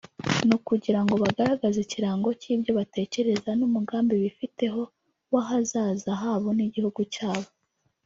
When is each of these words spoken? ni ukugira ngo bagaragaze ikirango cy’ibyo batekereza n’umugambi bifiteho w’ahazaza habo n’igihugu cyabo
ni 0.47 0.53
ukugira 0.57 0.99
ngo 1.03 1.13
bagaragaze 1.23 1.77
ikirango 1.81 2.29
cy’ibyo 2.41 2.71
batekereza 2.79 3.49
n’umugambi 3.59 4.13
bifiteho 4.23 4.81
w’ahazaza 5.33 6.11
habo 6.21 6.49
n’igihugu 6.57 7.01
cyabo 7.15 7.49